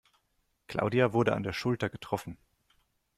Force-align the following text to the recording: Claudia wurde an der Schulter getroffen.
Claudia 0.65 1.13
wurde 1.13 1.33
an 1.33 1.43
der 1.43 1.53
Schulter 1.53 1.87
getroffen. 1.87 2.39